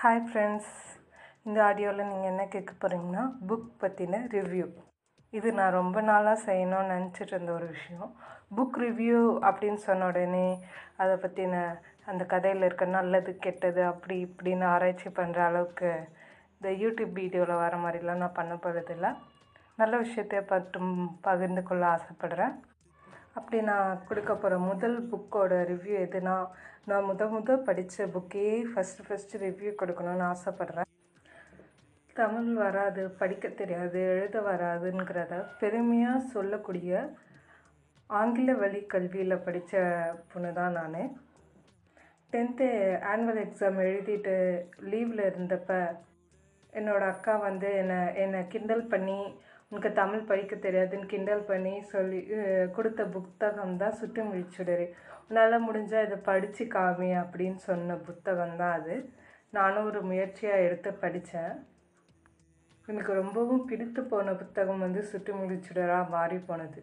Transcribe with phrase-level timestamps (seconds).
[0.00, 0.72] Hi friends
[1.46, 4.66] இந்த ஆடியோவில் நீங்கள் என்ன கேட்க போகிறீங்கன்னா புக் பற்றின ரிவ்யூ
[5.32, 8.10] இது நான் ரொம்ப நாளாக செய்யணும்னு நினச்சிட்டு இருந்த ஒரு விஷயம்.
[8.56, 10.44] புக் ரிவ்யூ அப்படின்னு சொன்ன உடனே
[11.02, 11.62] அதை பற்றின
[12.06, 15.90] அந்த கதையில் இருக்க நல்லது கெட்டது அப்படி இப்படின்னு ஆராய்ச்சி பண்ணுற அளவுக்கு
[16.56, 19.16] இந்த யூடியூப் வீடியோவில் வர மாதிரிலாம் நான் பண்ண போகிறதில்ல
[19.78, 20.92] நல்ல விஷயத்தை மட்டும்
[21.28, 22.54] பகிர்ந்து கொள்ள ஆசைப்படுறேன்.
[23.36, 26.36] அப்படி நான் கொடுக்க போகிற முதல் புக்கோட ரிவ்யூ எதுனா
[26.90, 30.90] நான் முத முத படித்த புக்கே ஃபஸ்ட்டு ஃபஸ்ட்டு ரிவ்யூ கொடுக்கணும்னு ஆசைப்பட்றேன்.
[32.16, 36.92] தமிழ் வராது படிக்க தெரியாது எழுத வராதுங்கிறத பெருமையாக சொல்லக்கூடிய
[38.10, 39.74] ஆங்கில வழி கல்வியில் படித்த
[40.32, 41.00] பொண்ணு தான் நான்.
[42.32, 42.68] டென்த்து
[43.12, 44.36] ஆனுவல் எக்ஸாம் எழுதிட்டு
[44.90, 45.80] லீவில் இருந்தப்போ
[46.72, 49.20] என்னோடய அக்கா வந்து என்னை என்னை கிண்டல் பண்ணி
[49.72, 52.20] உனக்கு தமிழ் படிக்க தெரியாதுன்னு கிண்டல் பண்ணி சொல்லி
[52.76, 54.86] கொடுத்த புத்தகம் தான் சுட்டு முழிச்சுடரு
[55.28, 58.96] உன்னால் முடிஞ்சால் இதை படித்து காமி அப்படின்னு சொன்ன புத்தகம் தான் அது.
[59.56, 61.54] நானும் ஒரு முயற்சியாக எடுத்து படித்தேன்
[62.88, 66.80] எனக்கு ரொம்பவும் பிடித்து போன புத்தகம் வந்து சுட்டு முழிச்சுடராக மாறி போனது.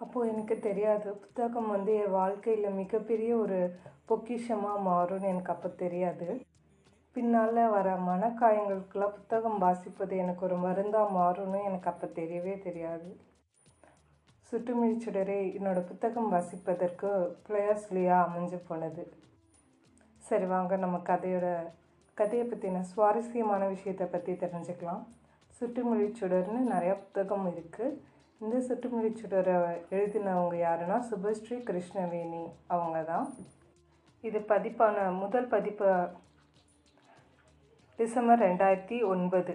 [0.00, 1.08] அப்போது எனக்கு தெரியாது.
[1.24, 3.58] புத்தகம் வந்து என் வாழ்க்கையில் மிகப்பெரிய ஒரு
[4.10, 6.28] பொக்கிஷமாக மாறும்னு எனக்கு அப்போ தெரியாது.
[7.14, 13.10] பின்னால் வர மனக்காயங்களுக்கெல்லாம் புத்தகம் வாசிப்பது எனக்கு ஒரு மருந்தாக மாறும்னு எனக்கு அப்போ தெரியவே தெரியாது.
[14.48, 17.10] சுட்டுமிழிச்சுடரே என்னோடய புத்தகம் வாசிப்பதற்கு
[17.46, 19.04] பிளேயர்ஸ்லியாக அமைஞ்சு போனது.
[20.22, 21.46] சரி வாங்க நம்ம கதையோட
[22.18, 25.04] கதையை பற்றின சுவாரஸ்யமான விஷயத்தை பற்றி தெரிஞ்சுக்கலாம்.
[25.60, 27.96] சுட்டுமொழிச்சுடர்னு நிறையா புத்தகம் இருக்குது
[28.40, 29.56] இந்த சுட்டுமொழிச்சுடரை
[29.96, 33.26] எழுதினவங்க யாருன்னா சுபஸ்ரீ கிருஷ்ணவேணி அவங்க தான்
[34.24, 35.90] இது பதிப்பான முதல் பதிப்பை
[37.98, 39.52] டிசம்பர் ரெண்டாயிரத்தி ஒன்பது.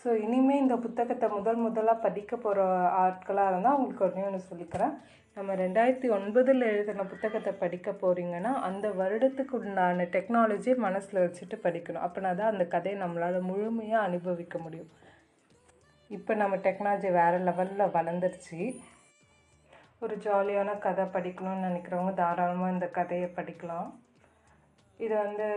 [0.00, 2.62] ஸோ இனிமேல் இந்த புத்தகத்தை முதல் முதலாக படிக்க போகிற
[3.02, 4.94] ஆட்களாக இருந்தால் அவங்களுக்கு ஒன்றே ஒன்று சொல்லிக்கிறேன்
[5.36, 12.04] நம்ம ரெண்டாயிரத்தி ஒன்பதில் எழுதின புத்தகத்தை படிக்க போகிறீங்கன்னா அந்த வருடத்துக்கு உண்டான டெக்னாலஜியை மனசில் வச்சுட்டு படிக்கணும்.
[12.06, 14.90] அப்படின்னா தான் அந்த கதையை நம்மளால் முழுமையாக அனுபவிக்க முடியும்.
[16.10, 18.60] இப்போ நம்ம டெக்னாலஜி வேறு லெவலில் வளர்ந்துருச்சு.
[20.04, 23.90] ஒரு ஜாலியான கதை படிக்கணும்னு நினைக்கிறவங்க தாராளமாக இந்த கதையை படிக்கலாம்.
[25.00, 25.48] இது வந்து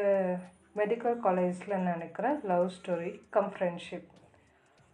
[0.80, 4.08] மெடிக்கல் காலேஜில் நினைக்கிற லவ் ஸ்டோரி கம் ஃப்ரெண்ட்ஷிப்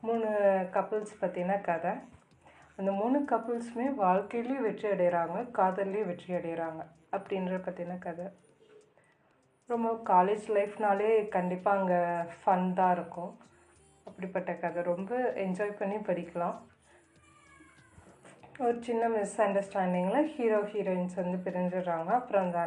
[0.03, 0.27] மூணு
[0.75, 1.93] கப்புள்ஸ் பற்றின கதை.
[2.77, 6.81] அந்த மூணு கப்புள்ஸுமே வாழ்க்கையிலையும் வெற்றி அடைகிறாங்க காதல்லையும் வெற்றி அடைகிறாங்க
[7.15, 8.27] அப்படின்ற பற்றின கதை.
[9.73, 11.99] ரொம்ப காலேஜ் லைஃப்னாலே கண்டிப்பாக அங்கே
[12.39, 13.33] ஃபன் தான் இருக்கும்.
[14.07, 14.83] அப்படிப்பட்ட கதை.
[14.91, 15.11] ரொம்ப
[15.45, 16.57] என்ஜாய் பண்ணி படிக்கலாம்.
[18.65, 22.09] ஒரு சின்ன மிஸ் அண்டர்ஸ்டாண்டிங்கில் ஹீரோ ஹீரோயின்ஸ் வந்து பிரிஞ்சிடுறாங்க.
[22.21, 22.61] அப்புறம் அந்த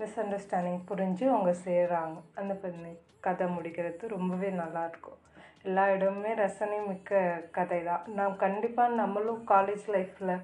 [0.00, 2.92] மிஸ் அண்டர்ஸ்டாண்டிங் புரிஞ்சு அவங்க சேர்றாங்க அந்த பண்ணி
[3.26, 5.20] கதை முடிக்கிறது ரொம்பவே நல்லாயிருக்கும்
[5.68, 7.20] எல்லா இடமுமே ரசனை மிக்க
[7.56, 8.02] கதை தான்.
[8.18, 10.34] நாம் கண்டிப்பாக நம்மளும் காலேஜ் லைஃப்பில்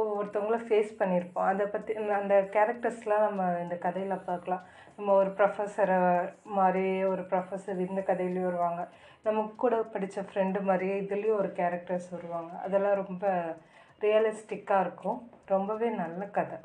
[0.00, 4.62] ஒவ்வொருத்தவங்கள ஃபேஸ் பண்ணியிருப்போம் அதை பற்றி அந்த கேரக்டர்ஸ்லாம் நம்ம இந்த கதையில் பார்க்கலாம்.
[4.96, 5.98] நம்ம ஒரு ப்ரொஃபஸரை
[6.58, 8.84] மாதிரியே ஒரு ப்ரொஃபஸர் இந்த கதையிலையும் வருவாங்க.
[9.28, 12.52] நமக்கு கூட படித்த ஃப்ரெண்டு மாதிரியே இதுலேயும் ஒரு கேரக்டர்ஸ் வருவாங்க.
[12.66, 13.26] அதெல்லாம் ரொம்ப
[14.06, 15.20] ரியலிஸ்டிக்காக இருக்கும்.
[15.54, 16.60] ரொம்பவே நல்ல கதை.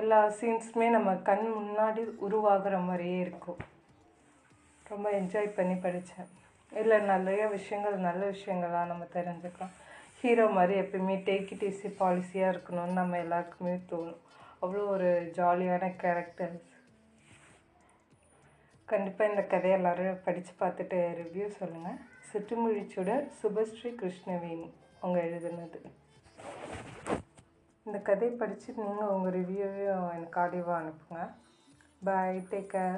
[0.00, 3.60] எல்லா சீன்ஸுமே நம்ம கண் முன்னாடி உருவாகிற மாதிரியே இருக்கும்.
[4.90, 6.30] ரொம்ப என்ஜாய் பண்ணி படித்தேன்
[6.72, 9.74] இதில் நிறைய விஷயங்கள் நல்ல விஷயங்களாக நம்ம தெரிஞ்சுக்கலாம்.
[10.20, 14.22] ஹீரோ மாதிரி எப்பயுமே டேக் இட் ஈஸி பாலிசியாக இருக்கணும்னு நம்ம எல்லாருக்குமே தோணும்.
[14.62, 16.70] அவ்வளோ ஒரு ஜாலியான கேரக்டர்ஸ்
[18.92, 24.68] கண்டிப்பாக இந்த கதையை எல்லோரும் படித்து பார்த்துட்டு ரிவ்யூ சொல்லுங்கள் சிட்டுமொழிச்சோட சுபஸ்ரீ கிருஷ்ணவேணி
[25.00, 25.80] அவங்க எழுதுனது.
[27.86, 31.18] இந்த கதையை படித்து நீங்கள் உங்கள் ரிவ்யூவையும் எனக்கு ஆடியோவாக அனுப்புங்க.
[32.04, 32.96] Bye take care